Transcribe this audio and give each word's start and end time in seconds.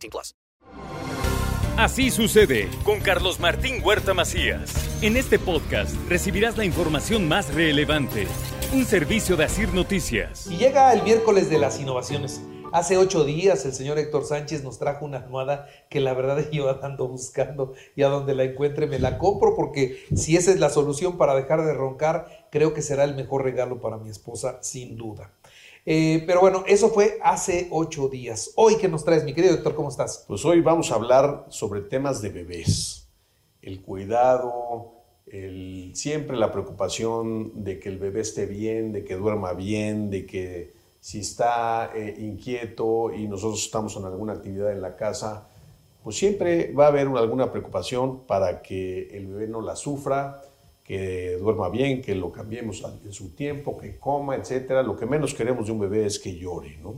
18 0.00 0.10
plus. 0.10 0.34
Así 1.76 2.10
sucede 2.10 2.68
con 2.84 3.00
Carlos 3.00 3.40
Martín 3.40 3.80
Huerta 3.82 4.12
Macías. 4.12 5.02
En 5.02 5.16
este 5.16 5.38
podcast 5.38 5.94
recibirás 6.08 6.58
la 6.58 6.64
información 6.64 7.26
más 7.26 7.54
relevante. 7.54 8.26
Un 8.74 8.84
servicio 8.84 9.36
de 9.36 9.44
Asir 9.44 9.72
Noticias. 9.72 10.46
Y 10.48 10.58
llega 10.58 10.92
el 10.92 11.02
miércoles 11.02 11.48
de 11.48 11.58
las 11.58 11.80
innovaciones. 11.80 12.42
Hace 12.72 12.98
ocho 12.98 13.24
días 13.24 13.64
el 13.64 13.72
señor 13.72 13.98
Héctor 13.98 14.24
Sánchez 14.24 14.62
nos 14.62 14.78
trajo 14.78 15.04
una 15.04 15.18
almohada 15.18 15.66
que 15.88 16.00
la 16.00 16.14
verdad 16.14 16.44
yo 16.52 16.84
ando 16.84 17.08
buscando 17.08 17.72
y 17.96 18.02
a 18.02 18.08
donde 18.08 18.34
la 18.34 18.44
encuentre 18.44 18.86
me 18.86 19.00
la 19.00 19.18
compro 19.18 19.56
porque 19.56 20.04
si 20.14 20.36
esa 20.36 20.52
es 20.52 20.60
la 20.60 20.70
solución 20.70 21.18
para 21.18 21.34
dejar 21.34 21.64
de 21.64 21.74
roncar, 21.74 22.39
creo 22.50 22.74
que 22.74 22.82
será 22.82 23.04
el 23.04 23.14
mejor 23.14 23.44
regalo 23.44 23.80
para 23.80 23.98
mi 23.98 24.10
esposa, 24.10 24.58
sin 24.62 24.96
duda. 24.96 25.32
Eh, 25.86 26.22
pero 26.26 26.40
bueno, 26.40 26.64
eso 26.66 26.90
fue 26.90 27.18
hace 27.22 27.68
ocho 27.70 28.08
días. 28.08 28.52
Hoy, 28.56 28.76
¿qué 28.76 28.88
nos 28.88 29.04
traes, 29.04 29.24
mi 29.24 29.32
querido 29.32 29.54
Héctor? 29.54 29.74
¿Cómo 29.74 29.88
estás? 29.88 30.24
Pues 30.28 30.44
hoy 30.44 30.60
vamos 30.60 30.92
a 30.92 30.96
hablar 30.96 31.46
sobre 31.48 31.80
temas 31.80 32.20
de 32.20 32.28
bebés. 32.28 33.08
El 33.62 33.80
cuidado, 33.80 34.92
siempre 35.94 36.36
la 36.36 36.50
preocupación 36.50 37.64
de 37.64 37.78
que 37.78 37.88
el 37.88 37.98
bebé 37.98 38.20
esté 38.20 38.46
bien, 38.46 38.92
de 38.92 39.04
que 39.04 39.14
duerma 39.14 39.52
bien, 39.52 40.10
de 40.10 40.26
que 40.26 40.72
si 41.00 41.20
está 41.20 41.92
eh, 41.94 42.16
inquieto 42.18 43.12
y 43.12 43.26
nosotros 43.26 43.64
estamos 43.64 43.96
en 43.96 44.04
alguna 44.04 44.34
actividad 44.34 44.72
en 44.72 44.82
la 44.82 44.96
casa, 44.96 45.46
pues 46.02 46.16
siempre 46.16 46.72
va 46.72 46.86
a 46.86 46.88
haber 46.88 47.06
alguna 47.06 47.50
preocupación 47.50 48.20
para 48.26 48.60
que 48.60 49.08
el 49.16 49.26
bebé 49.28 49.46
no 49.48 49.60
la 49.60 49.76
sufra, 49.76 50.42
que 50.90 51.36
duerma 51.38 51.68
bien, 51.68 52.02
que 52.02 52.16
lo 52.16 52.32
cambiemos 52.32 52.82
en 53.04 53.12
su 53.12 53.28
tiempo, 53.28 53.78
que 53.78 53.96
coma, 53.96 54.34
etcétera. 54.34 54.82
Lo 54.82 54.96
que 54.96 55.06
menos 55.06 55.34
queremos 55.34 55.66
de 55.66 55.72
un 55.72 55.78
bebé 55.78 56.04
es 56.04 56.18
que 56.18 56.36
llore, 56.36 56.78
¿no? 56.82 56.94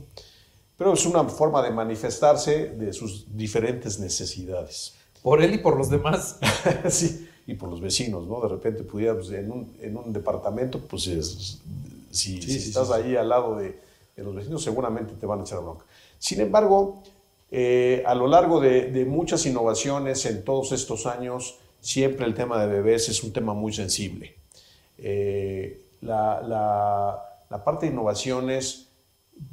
Pero 0.75 0.93
es 0.93 1.05
una 1.05 1.23
forma 1.25 1.61
de 1.61 1.69
manifestarse 1.69 2.69
de 2.69 2.91
sus 2.91 3.37
diferentes 3.37 3.99
necesidades. 3.99 4.95
Por 5.21 5.43
él 5.43 5.53
y 5.53 5.57
por 5.59 5.77
los 5.77 5.91
demás. 5.91 6.39
sí, 6.89 7.29
y 7.45 7.53
por 7.53 7.69
los 7.69 7.81
vecinos, 7.81 8.25
¿no? 8.25 8.41
De 8.41 8.47
repente 8.47 8.81
pudiéramos, 8.81 9.31
en 9.31 9.51
un, 9.51 9.77
en 9.79 9.95
un 9.95 10.11
departamento, 10.11 10.79
pues 10.79 11.03
si, 11.03 12.41
si 12.41 12.55
estás 12.57 12.89
ahí 12.89 13.15
al 13.15 13.29
lado 13.29 13.57
de, 13.57 13.77
de 14.15 14.23
los 14.23 14.33
vecinos 14.33 14.63
seguramente 14.63 15.13
te 15.13 15.27
van 15.27 15.41
a 15.41 15.43
echar 15.43 15.61
bronca. 15.61 15.85
Sin 16.17 16.41
embargo, 16.41 17.03
eh, 17.51 18.01
a 18.07 18.15
lo 18.15 18.27
largo 18.27 18.59
de, 18.59 19.05
muchas 19.07 19.45
innovaciones 19.45 20.25
en 20.25 20.43
todos 20.43 20.71
estos 20.71 21.05
años, 21.05 21.59
siempre 21.83 22.25
el 22.25 22.33
tema 22.33 22.59
de 22.59 22.67
bebés 22.67 23.09
es 23.09 23.23
un 23.23 23.31
tema 23.31 23.53
muy 23.53 23.73
sensible. 23.73 24.33
Eh, 24.97 25.81
la, 26.01 26.41
la, 27.49 27.63
parte 27.63 27.85
de 27.85 27.91
innovaciones, 27.91 28.87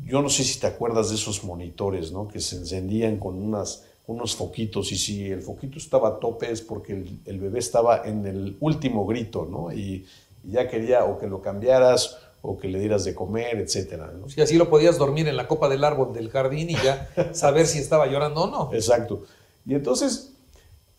yo 0.06 0.22
no 0.22 0.30
sé 0.30 0.42
si 0.44 0.58
te 0.58 0.66
acuerdas 0.66 1.10
de 1.10 1.16
esos 1.16 1.44
monitores, 1.44 2.12
¿no? 2.12 2.28
Que 2.28 2.40
se 2.40 2.56
encendían 2.56 3.18
con 3.18 3.36
unas, 3.36 3.84
unos 4.06 4.34
foquitos 4.34 4.90
y 4.92 4.96
si 4.96 5.30
el 5.30 5.42
foquito 5.42 5.78
estaba 5.78 6.08
a 6.08 6.18
tope 6.18 6.50
es 6.50 6.62
porque 6.62 6.94
el, 6.94 7.20
el 7.26 7.40
bebé 7.40 7.58
estaba 7.58 8.02
en 8.04 8.26
el 8.26 8.56
último 8.60 9.04
grito, 9.04 9.46
¿no? 9.50 9.70
Y, 9.72 10.06
y 10.44 10.52
ya 10.52 10.68
quería 10.68 11.04
o 11.04 11.18
que 11.18 11.26
lo 11.26 11.42
cambiaras 11.42 12.16
o 12.42 12.58
que 12.58 12.68
le 12.68 12.78
dieras 12.78 13.04
de 13.04 13.14
comer, 13.14 13.58
etcétera. 13.58 14.12
¿no? 14.18 14.28
Si 14.30 14.40
así 14.40 14.56
lo 14.56 14.70
podías 14.70 14.96
dormir 14.96 15.28
en 15.28 15.36
la 15.36 15.46
copa 15.46 15.68
del 15.68 15.84
árbol 15.84 16.14
del 16.14 16.30
jardín 16.30 16.70
y 16.70 16.74
ya 16.74 17.10
saber 17.32 17.66
si 17.66 17.78
estaba 17.78 18.06
llorando 18.06 18.44
o 18.44 18.50
no. 18.50 18.70
Exacto. 18.72 19.24
Y 19.66 19.74
entonces, 19.74 20.32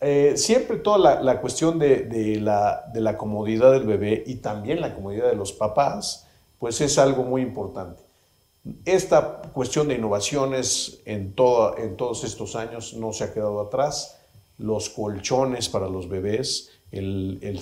eh, 0.02 0.36
siempre 0.36 0.78
toda 0.78 1.22
la, 1.22 1.40
cuestión 1.40 1.78
de, 1.78 2.38
la, 2.40 3.16
comodidad 3.16 3.70
del 3.70 3.84
bebé 3.84 4.24
y 4.26 4.36
también 4.36 4.80
la 4.80 4.94
comodidad 4.96 5.28
de 5.28 5.36
los 5.36 5.52
papás, 5.52 6.26
pues 6.58 6.80
es 6.80 6.98
algo 6.98 7.22
muy 7.22 7.40
importante. 7.40 8.02
Esta 8.84 9.42
cuestión 9.52 9.86
de 9.86 9.94
innovaciones 9.94 11.00
en, 11.04 11.34
todo, 11.34 11.78
en 11.78 11.96
todos 11.96 12.24
estos 12.24 12.56
años 12.56 12.94
no 12.94 13.12
se 13.12 13.24
ha 13.24 13.32
quedado 13.32 13.60
atrás. 13.60 14.18
Los 14.58 14.88
colchones 14.88 15.68
para 15.68 15.88
los 15.88 16.08
bebés, 16.08 16.70
el 16.90 17.60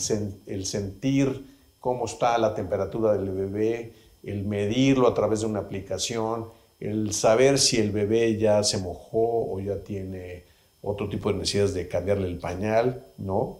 sentir 0.64 1.46
cómo 1.78 2.06
está 2.06 2.38
la 2.38 2.54
temperatura 2.54 3.12
del 3.12 3.30
bebé, 3.30 3.92
el 4.22 4.44
medirlo 4.44 5.08
a 5.08 5.14
través 5.14 5.40
de 5.40 5.46
una 5.46 5.60
aplicación, 5.60 6.46
el 6.78 7.12
saber 7.12 7.58
si 7.58 7.78
el 7.78 7.90
bebé 7.90 8.38
ya 8.38 8.62
se 8.62 8.78
mojó 8.78 9.52
o 9.52 9.60
ya 9.60 9.76
tiene 9.80 10.49
otro 10.82 11.08
tipo 11.08 11.30
de 11.30 11.38
necesidades 11.38 11.74
de 11.74 11.88
cambiarle 11.88 12.26
el 12.26 12.38
pañal, 12.38 13.04
¿no? 13.18 13.58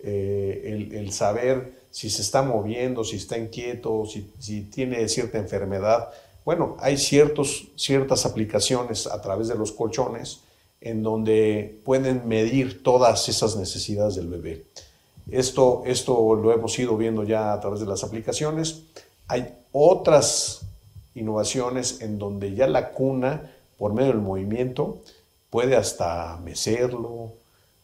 Eh, 0.00 0.90
el, 0.92 1.12
saber 1.12 1.72
si 1.90 2.10
se 2.10 2.22
está 2.22 2.42
moviendo, 2.42 3.04
si 3.04 3.16
está 3.16 3.38
inquieto, 3.38 4.04
si, 4.06 4.30
si, 4.38 4.62
tiene 4.62 5.08
cierta 5.08 5.38
enfermedad. 5.38 6.08
Bueno, 6.44 6.76
hay 6.80 6.96
ciertos, 6.98 7.68
ciertas 7.76 8.26
aplicaciones 8.26 9.06
a 9.06 9.20
través 9.22 9.48
de 9.48 9.54
los 9.54 9.70
colchones 9.72 10.40
en 10.80 11.04
donde 11.04 11.78
pueden 11.84 12.26
medir 12.26 12.82
todas 12.82 13.28
esas 13.28 13.56
necesidades 13.56 14.16
del 14.16 14.26
bebé. 14.26 14.64
Esto, 15.30 15.84
esto 15.86 16.34
lo 16.34 16.52
hemos 16.52 16.76
ido 16.78 16.96
viendo 16.96 17.22
ya 17.22 17.52
a 17.52 17.60
través 17.60 17.78
de 17.80 17.86
las 17.86 18.02
aplicaciones. 18.02 18.82
Hay 19.28 19.54
otras 19.70 20.62
innovaciones 21.14 22.00
en 22.00 22.18
donde 22.18 22.54
ya 22.54 22.66
la 22.66 22.90
cuna, 22.90 23.52
por 23.78 23.92
medio 23.92 24.12
del 24.12 24.20
movimiento, 24.20 24.98
puede 25.52 25.76
hasta 25.76 26.38
mecerlo, 26.42 27.34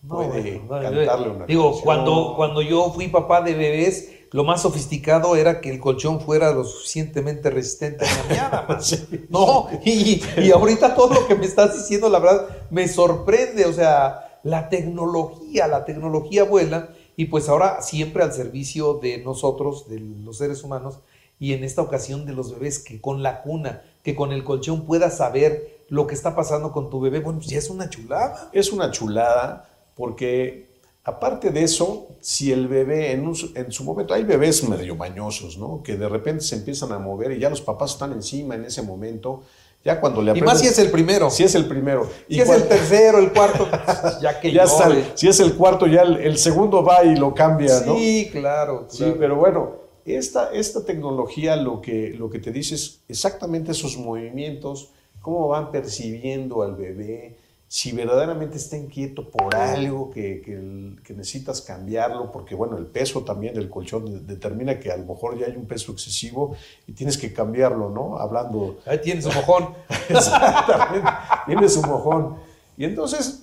puede 0.08 0.62
cantarle 0.66 1.28
una 1.28 1.44
Digo, 1.44 1.78
cuando, 1.82 2.32
cuando 2.34 2.62
yo 2.62 2.90
fui 2.94 3.08
papá 3.08 3.42
de 3.42 3.52
bebés, 3.52 4.10
lo 4.30 4.42
más 4.42 4.62
sofisticado 4.62 5.36
era 5.36 5.60
que 5.60 5.70
el 5.70 5.78
colchón 5.78 6.22
fuera 6.22 6.50
lo 6.50 6.64
suficientemente 6.64 7.50
resistente 7.50 8.06
a 8.06 8.08
la 8.08 8.34
miada. 8.34 8.80
No, 9.28 9.68
y, 9.84 10.22
y 10.38 10.50
ahorita 10.50 10.94
todo 10.94 11.12
lo 11.12 11.26
que 11.28 11.34
me 11.34 11.44
estás 11.44 11.76
diciendo, 11.76 12.08
la 12.08 12.18
verdad, 12.20 12.48
me 12.70 12.88
sorprende. 12.88 13.66
O 13.66 13.72
sea, 13.74 14.40
la 14.44 14.70
tecnología, 14.70 15.66
la 15.66 15.84
tecnología 15.84 16.44
vuela 16.44 16.88
y 17.16 17.26
pues 17.26 17.50
ahora 17.50 17.82
siempre 17.82 18.22
al 18.22 18.32
servicio 18.32 18.94
de 18.94 19.18
nosotros, 19.18 19.90
de 19.90 20.00
los 20.00 20.38
seres 20.38 20.62
humanos, 20.64 21.00
y 21.40 21.52
en 21.52 21.64
esta 21.64 21.82
ocasión 21.82 22.26
de 22.26 22.32
los 22.32 22.52
bebés, 22.52 22.78
que 22.78 23.00
con 23.00 23.22
la 23.22 23.42
cuna, 23.42 23.82
que 24.02 24.14
con 24.14 24.32
el 24.32 24.44
colchón 24.44 24.84
puedas 24.84 25.18
saber 25.18 25.78
lo 25.88 26.06
que 26.06 26.14
está 26.14 26.34
pasando 26.34 26.72
con 26.72 26.90
tu 26.90 27.00
bebé, 27.00 27.20
bueno, 27.20 27.38
pues 27.38 27.50
ya 27.50 27.58
es 27.58 27.70
una 27.70 27.88
chulada. 27.88 28.50
Es 28.52 28.72
una 28.72 28.90
chulada 28.90 29.68
porque 29.94 30.68
aparte 31.04 31.50
de 31.50 31.62
eso, 31.62 32.08
si 32.20 32.52
el 32.52 32.68
bebé 32.68 33.12
en, 33.12 33.32
en 33.54 33.72
su 33.72 33.84
momento, 33.84 34.14
hay 34.14 34.24
bebés 34.24 34.68
medio 34.68 34.96
mañosos, 34.96 35.56
¿no? 35.56 35.82
Que 35.82 35.96
de 35.96 36.08
repente 36.08 36.44
se 36.44 36.56
empiezan 36.56 36.92
a 36.92 36.98
mover 36.98 37.32
y 37.32 37.38
ya 37.38 37.48
los 37.48 37.62
papás 37.62 37.92
están 37.92 38.12
encima 38.12 38.54
en 38.54 38.64
ese 38.64 38.82
momento 38.82 39.42
ya 39.84 40.00
cuando 40.00 40.20
le 40.20 40.36
Y 40.36 40.42
más 40.42 40.60
si 40.60 40.66
es 40.66 40.78
el 40.78 40.90
primero. 40.90 41.30
Si 41.30 41.44
es 41.44 41.54
el 41.54 41.66
primero. 41.66 42.10
Si 42.28 42.40
es 42.40 42.48
el 42.48 42.66
tercero, 42.66 43.18
el 43.18 43.32
cuarto, 43.32 43.68
ya 44.20 44.40
que 44.40 44.52
ya 44.52 44.66
Si 45.14 45.28
es 45.28 45.40
el 45.40 45.54
cuarto, 45.54 45.86
ya 45.86 46.02
el, 46.02 46.36
segundo 46.36 46.82
va 46.82 47.04
y 47.04 47.16
lo 47.16 47.34
cambia, 47.34 47.80
¿no? 47.86 47.96
Sí, 47.96 48.28
claro, 48.30 48.86
Sí, 48.88 49.14
pero 49.18 49.36
bueno, 49.36 49.87
esta, 50.16 50.52
esta 50.52 50.84
tecnología 50.84 51.56
lo 51.56 51.80
que, 51.80 52.10
lo 52.10 52.30
que 52.30 52.38
te 52.38 52.52
dice 52.52 52.74
es 52.74 53.00
exactamente 53.08 53.72
esos 53.72 53.96
movimientos, 53.96 54.90
cómo 55.20 55.48
van 55.48 55.70
percibiendo 55.70 56.62
al 56.62 56.74
bebé, 56.74 57.36
si 57.68 57.92
verdaderamente 57.92 58.56
está 58.56 58.78
inquieto 58.78 59.28
por 59.28 59.54
algo 59.54 60.10
que, 60.10 60.40
que, 60.40 61.12
necesitas 61.12 61.60
cambiarlo, 61.60 62.32
porque 62.32 62.54
bueno, 62.54 62.78
el 62.78 62.86
peso 62.86 63.24
también 63.24 63.54
del 63.54 63.68
colchón 63.68 64.26
determina 64.26 64.80
que 64.80 64.90
a 64.90 64.96
lo 64.96 65.04
mejor 65.04 65.38
ya 65.38 65.46
hay 65.46 65.56
un 65.56 65.66
peso 65.66 65.92
excesivo 65.92 66.56
y 66.86 66.92
tienes 66.92 67.18
que 67.18 67.32
cambiarlo, 67.34 67.90
¿no? 67.90 68.18
Hablando... 68.18 68.78
Ahí 68.86 69.00
tienes 69.02 69.24
su 69.24 69.32
mojón. 69.32 69.74
Exactamente, 70.08 71.10
tienes 71.46 71.74
su 71.74 71.82
mojón. 71.82 72.36
Y 72.78 72.84
entonces, 72.84 73.42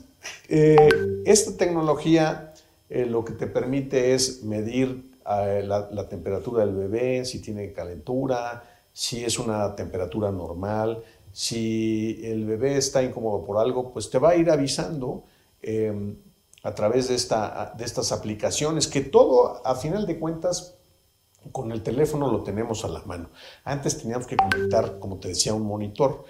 eh, 0.50 0.90
esta 1.26 1.56
tecnología 1.56 2.54
eh, 2.90 3.06
lo 3.06 3.26
que 3.26 3.34
te 3.34 3.46
permite 3.46 4.16
es 4.16 4.44
medir 4.44 5.04
la, 5.26 5.90
la 5.92 6.08
temperatura 6.08 6.66
del 6.66 6.76
bebé, 6.76 7.26
si 7.26 7.42
tiene 7.42 7.74
calentura, 7.74 8.64
si 8.94 9.26
es 9.26 9.40
una 9.40 9.76
temperatura 9.76 10.32
normal, 10.32 11.04
si 11.34 12.22
el 12.24 12.46
bebé 12.46 12.78
está 12.78 13.04
incómodo 13.04 13.44
por 13.44 13.58
algo, 13.58 13.92
pues 13.92 14.10
te 14.10 14.20
va 14.20 14.30
a 14.30 14.36
ir 14.38 14.50
avisando 14.50 15.26
em, 15.62 16.16
a 16.64 16.74
través 16.74 17.10
de, 17.10 17.16
esta, 17.16 17.74
de 17.78 17.84
estas 17.84 18.14
aplicaciones, 18.14 18.88
que 18.88 19.02
todo, 19.02 19.62
a 19.68 19.76
final 19.76 20.06
de 20.06 20.18
cuentas, 20.18 20.76
con 21.52 21.74
el 21.74 21.84
teléfono 21.84 22.32
lo 22.32 22.42
tenemos 22.42 22.86
a 22.86 22.88
la 22.88 23.02
mano. 23.02 23.30
Antes 23.66 23.98
teníamos 23.98 24.28
que 24.28 24.38
conectar, 24.38 24.98
como 25.00 25.18
te 25.18 25.28
decía, 25.28 25.54
un 25.54 25.64
monitor. 25.64 26.24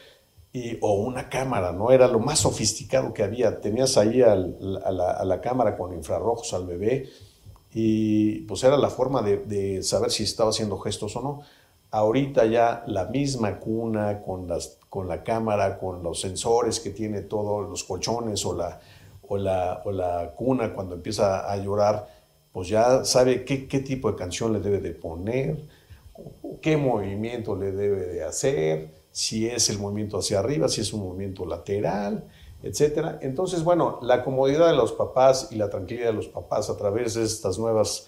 o 0.82 0.94
una 0.94 1.30
cámara, 1.30 1.72
¿no? 1.72 1.92
Era 1.92 2.08
lo 2.08 2.20
más 2.20 2.40
sofisticado 2.40 3.14
que 3.14 3.24
había. 3.24 3.62
Tenías 3.62 3.98
ahí 3.98 4.22
a 4.24 4.36
la 4.36 5.42
cámara 5.42 5.78
con 5.78 5.94
infrarrojos 5.94 6.54
al 6.54 6.66
bebé 6.66 7.10
y 7.78 8.40
pues 8.44 8.64
era 8.64 8.78
la 8.78 8.90
forma 8.90 9.22
de, 9.22 9.84
saber 9.84 10.10
si 10.10 10.24
estaba 10.24 10.52
haciendo 10.52 10.78
gestos 10.78 11.14
o 11.18 11.22
no. 11.22 11.42
Ahorita 11.92 12.46
ya 12.46 12.86
la 12.88 13.04
misma 13.04 13.60
cuna 13.60 14.22
con, 14.22 14.48
las, 14.48 14.78
con 14.88 15.10
la 15.10 15.24
cámara, 15.24 15.78
con 15.78 16.02
los 16.02 16.22
sensores 16.22 16.80
que 16.80 16.92
tiene 16.92 17.20
todos 17.24 17.70
los 17.70 17.84
colchones 17.84 18.46
o 18.46 18.56
la, 18.56 18.80
o 19.28 19.38
la, 19.38 19.82
o 19.84 19.92
la 19.92 20.32
cuna 20.38 20.74
cuando 20.74 20.96
empieza 20.96 21.52
a 21.52 21.58
llorar, 21.58 22.08
pues 22.54 22.70
ya 22.70 23.04
sabe 23.04 23.44
qué, 23.44 23.68
qué 23.68 23.82
tipo 23.82 24.10
de 24.10 24.18
canción 24.18 24.54
le 24.54 24.62
debe 24.62 24.80
de 24.80 24.92
poner, 24.92 25.58
qué 26.62 26.78
movimiento 26.78 27.58
le 27.58 27.74
debe 27.74 28.06
de 28.06 28.24
hacer, 28.24 28.88
si 29.12 29.50
es 29.50 29.70
el 29.70 29.80
movimiento 29.80 30.20
hacia 30.20 30.40
arriba, 30.40 30.70
si 30.70 30.80
es 30.80 30.94
un 30.94 31.02
movimiento 31.02 31.46
lateral, 31.46 32.24
etcétera. 32.64 33.20
Entonces, 33.22 33.64
bueno, 33.64 34.00
la 34.02 34.24
comodidad 34.24 34.68
de 34.68 34.76
los 34.76 34.92
papás 34.92 35.50
y 35.52 35.56
la 35.56 35.70
tranquilidad 35.70 36.08
de 36.08 36.14
los 36.14 36.28
papás 36.28 36.70
a 36.70 36.78
través 36.78 37.14
de 37.14 37.24
estas 37.24 37.58
nuevas 37.60 38.08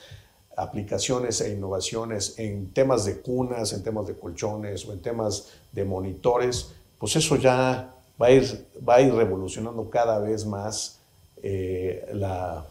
aplicaciones 0.56 1.40
e 1.42 1.54
innovaciones 1.54 2.40
en 2.40 2.74
temas 2.74 3.06
de 3.06 3.22
cunas, 3.22 3.74
en 3.74 3.84
temas 3.84 4.08
de 4.08 4.16
colchones 4.16 4.86
o 4.88 4.94
en 4.94 5.02
temas 5.02 5.50
de 5.72 5.86
monitores, 5.86 6.74
pues 6.98 7.16
eso 7.16 7.36
ya 7.36 7.94
va 8.20 8.26
a 8.28 8.32
ir, 8.32 8.66
va 8.88 8.96
a 8.96 9.02
ir 9.02 9.14
revolucionando 9.14 9.90
cada 9.92 10.18
vez 10.18 10.46
más 10.48 11.00
eh, 11.44 12.08
la, 12.14 12.66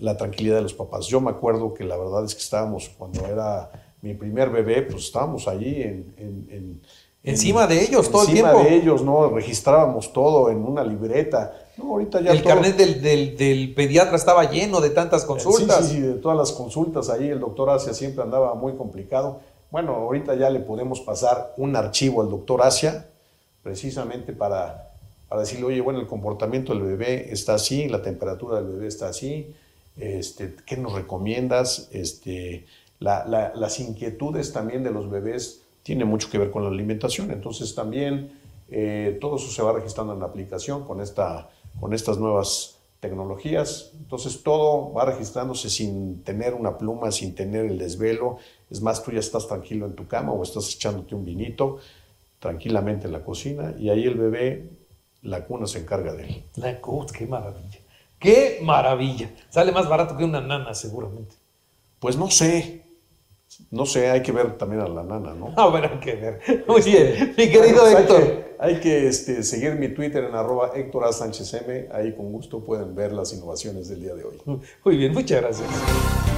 la 0.00 0.16
tranquilidad 0.18 0.56
de 0.56 0.62
los 0.62 0.74
papás. 0.74 1.06
Yo 1.06 1.20
me 1.22 1.30
acuerdo 1.30 1.72
que 1.72 1.84
la 1.84 1.96
verdad 1.96 2.26
es 2.26 2.34
que 2.34 2.42
estábamos, 2.42 2.90
cuando 2.98 3.24
era 3.26 3.70
mi 4.02 4.12
primer 4.12 4.50
bebé, 4.50 4.82
pues 4.82 5.04
estábamos 5.04 5.48
allí 5.48 5.80
en- 5.80 6.14
en- 6.18 6.82
Encima 7.24 7.66
de 7.66 7.82
ellos 7.82 8.10
todo 8.10 8.22
el 8.24 8.30
encima 8.30 8.50
tiempo. 8.52 8.68
de 8.68 8.76
ellos, 8.76 9.02
¿no? 9.02 9.28
Registrábamos 9.30 10.12
todo 10.12 10.50
en 10.50 10.64
una 10.64 10.82
libreta. 10.82 11.56
No, 11.76 11.92
ahorita 11.92 12.20
ya 12.20 12.32
el 12.32 12.42
todo- 12.42 12.54
carnet 12.54 12.76
del, 12.76 13.00
del- 13.00 13.36
del 13.36 13.74
pediatra 13.74 14.16
estaba 14.16 14.50
lleno 14.50 14.80
de 14.80 14.90
tantas 14.90 15.24
consultas. 15.24 15.86
Sí, 15.86 15.90
sí, 15.90 15.94
sí, 15.96 16.00
de 16.00 16.14
todas 16.14 16.36
las 16.36 16.52
consultas 16.52 17.08
ahí 17.10 17.28
el 17.28 17.38
doctor 17.40 17.70
Asia 17.70 17.94
siempre 17.94 18.22
andaba 18.24 18.54
muy 18.54 18.74
complicado. 18.74 19.40
Bueno, 19.70 19.92
ahorita 19.94 20.34
ya 20.34 20.50
le 20.50 20.60
podemos 20.60 21.00
pasar 21.00 21.54
un 21.56 21.76
archivo 21.76 22.22
al 22.22 22.28
doctor 22.30 22.62
Asia 22.62 23.06
precisamente 23.62 24.32
para, 24.32 24.88
para 25.28 25.42
decirle, 25.42 25.64
oye, 25.66 25.80
bueno, 25.80 26.00
el 26.00 26.06
comportamiento 26.06 26.74
del 26.74 26.82
bebé 26.82 27.32
está 27.32 27.54
así, 27.54 27.88
la 27.88 28.02
temperatura 28.02 28.56
del 28.60 28.66
bebé 28.72 28.88
está 28.88 29.08
así, 29.08 29.54
este, 29.96 30.54
¿qué 30.66 30.76
nos 30.76 30.92
recomiendas? 30.94 31.88
Este, 31.92 32.66
la- 32.98 33.24
la- 33.26 33.52
las 33.54 33.78
inquietudes 33.80 34.52
también 34.52 34.82
de 34.82 34.90
los 34.90 35.08
bebés 35.10 35.60
tienen 35.82 36.08
mucho 36.08 36.30
que 36.30 36.38
ver 36.38 36.50
con 36.50 36.62
la 36.62 36.70
alimentación, 36.70 37.30
entonces 37.30 37.74
también 37.74 38.32
eh, 38.70 39.18
todo 39.20 39.36
eso 39.36 39.48
se 39.48 39.62
va 39.62 39.72
registrando 39.72 40.14
en 40.14 40.20
la 40.20 40.26
aplicación 40.26 40.84
con, 40.84 41.00
esta, 41.00 41.50
con 41.78 41.92
estas 41.92 42.18
nuevas 42.18 42.78
tecnologías. 43.00 43.90
Entonces 43.98 44.42
todo 44.42 44.92
va 44.92 45.04
registrándose 45.04 45.68
sin 45.68 46.22
tener 46.22 46.54
una 46.54 46.78
pluma, 46.78 47.10
sin 47.10 47.34
tener 47.34 47.66
el 47.66 47.76
desvelo. 47.76 48.38
Es 48.70 48.80
más, 48.80 49.02
tú 49.02 49.10
ya 49.10 49.18
estás 49.18 49.46
tranquilo 49.46 49.84
en 49.86 49.94
tu 49.94 50.06
cama 50.06 50.32
o 50.32 50.42
estás 50.42 50.72
echándote 50.74 51.14
un 51.14 51.24
vinito 51.24 51.80
tranquilamente 52.38 53.06
en 53.06 53.12
la 53.12 53.22
cocina 53.22 53.74
y 53.78 53.90
ahí 53.90 54.04
el 54.04 54.14
bebé, 54.14 54.70
la 55.22 55.44
cuna 55.44 55.66
se 55.66 55.80
encarga 55.80 56.14
de 56.14 56.24
él. 56.24 56.42
La 56.56 56.80
Coach, 56.80 57.12
qué 57.12 57.26
maravilla. 57.26 57.78
Qué 58.18 58.60
maravilla. 58.62 59.30
Sale 59.50 59.70
más 59.72 59.88
barato 59.88 60.16
que 60.16 60.24
una 60.24 60.40
nana, 60.40 60.74
seguramente. 60.74 61.34
Pues 61.98 62.16
no 62.16 62.30
sé, 62.30 62.82
no 63.70 63.86
sé, 63.86 64.10
hay 64.10 64.22
que 64.22 64.32
ver 64.32 64.56
también 64.56 64.82
a 64.82 64.88
la 64.88 65.02
nana, 65.02 65.34
¿no? 65.34 65.52
A 65.56 65.70
ver, 65.70 65.90
hay 65.92 65.98
que 65.98 66.14
ver. 66.14 66.64
Muy 66.66 66.80
bien, 66.82 67.34
mi 67.36 67.50
querido 67.50 67.80
Pues 67.80 67.94
hay 67.94 68.02
Héctor. 68.02 68.20
que, 68.20 68.56
hay 68.58 68.80
que, 68.80 69.08
este, 69.08 69.42
seguir 69.42 69.74
mi 69.74 69.88
Twitter 69.88 70.24
en 70.24 70.34
arroba 70.34 70.72
Héctor 70.74 71.04
A. 71.04 71.12
Sánchez 71.12 71.54
M. 71.54 71.88
Ahí 71.92 72.14
con 72.14 72.32
gusto 72.32 72.64
pueden 72.64 72.94
ver 72.94 73.12
las 73.12 73.32
innovaciones 73.32 73.88
del 73.88 74.00
día 74.02 74.14
de 74.14 74.24
hoy. 74.24 74.40
Muy 74.84 74.96
bien, 74.96 75.12
muchas 75.12 75.40
gracias. 75.40 75.68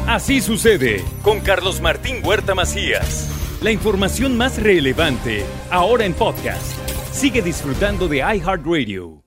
Así 0.07 0.41
sucede 0.41 1.03
con 1.23 1.41
Carlos 1.41 1.81
Martín 1.81 2.17
Huerta 2.25 2.55
Macías. 2.55 3.29
La 3.63 3.71
información 3.71 4.37
más 4.37 4.63
relevante 4.63 5.45
ahora 5.71 6.05
en 6.05 6.13
podcast. 6.15 6.79
Sigue 7.13 7.41
disfrutando 7.41 8.09
de 8.09 8.19
iHeartRadio. 8.19 9.24